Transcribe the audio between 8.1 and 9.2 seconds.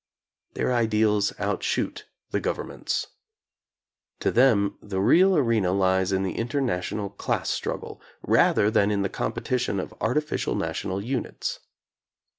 rather than in the